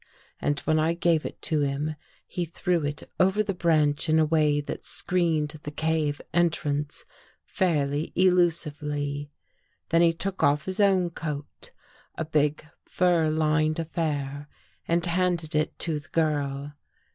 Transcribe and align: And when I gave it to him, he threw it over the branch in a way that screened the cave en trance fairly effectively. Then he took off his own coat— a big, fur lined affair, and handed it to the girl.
And 0.39 0.59
when 0.61 0.79
I 0.79 0.95
gave 0.95 1.27
it 1.27 1.39
to 1.43 1.59
him, 1.59 1.95
he 2.25 2.43
threw 2.43 2.83
it 2.83 3.03
over 3.19 3.43
the 3.43 3.53
branch 3.53 4.09
in 4.09 4.17
a 4.17 4.25
way 4.25 4.59
that 4.59 4.83
screened 4.83 5.49
the 5.61 5.69
cave 5.69 6.19
en 6.33 6.49
trance 6.49 7.05
fairly 7.43 8.11
effectively. 8.15 9.29
Then 9.89 10.01
he 10.01 10.11
took 10.11 10.41
off 10.41 10.65
his 10.65 10.79
own 10.79 11.11
coat— 11.11 11.69
a 12.15 12.25
big, 12.25 12.65
fur 12.83 13.29
lined 13.29 13.77
affair, 13.77 14.49
and 14.87 15.05
handed 15.05 15.53
it 15.53 15.77
to 15.77 15.99
the 15.99 16.09
girl. 16.09 16.73